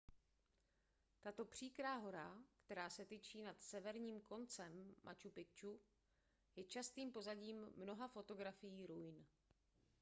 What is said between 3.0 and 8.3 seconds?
tyčí nad severním koncem machu picchu je častým pozadím mnoha